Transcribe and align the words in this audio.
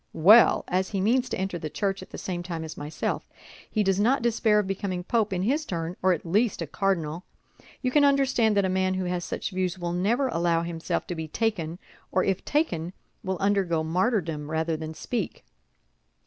Well, 0.17 0.63
as 0.67 0.89
he 0.89 0.99
means 0.99 1.29
to 1.29 1.37
enter 1.37 1.59
the 1.59 1.69
Church 1.69 2.01
at 2.01 2.09
the 2.09 2.17
same 2.17 2.41
time 2.41 2.63
as 2.63 2.75
myself, 2.75 3.29
he 3.69 3.83
does 3.83 3.99
not 3.99 4.23
despair 4.23 4.57
of 4.57 4.65
becoming 4.65 5.03
Pope 5.03 5.31
in 5.31 5.43
his 5.43 5.63
turn, 5.63 5.95
or 6.01 6.11
at 6.11 6.25
least 6.25 6.59
a 6.59 6.65
cardinal. 6.65 7.23
You 7.83 7.91
can 7.91 8.03
understand 8.03 8.57
that 8.57 8.65
a 8.65 8.67
man 8.67 8.95
who 8.95 9.05
has 9.05 9.23
such 9.23 9.51
views 9.51 9.77
will 9.77 9.93
never 9.93 10.27
allow 10.29 10.63
himself 10.63 11.05
to 11.05 11.13
be 11.13 11.27
taken, 11.27 11.77
or 12.11 12.23
if 12.23 12.43
taken, 12.43 12.93
will 13.23 13.37
undergo 13.37 13.83
martyrdom 13.83 14.49
rather 14.49 14.75
than 14.75 14.95
speak." 14.95 15.45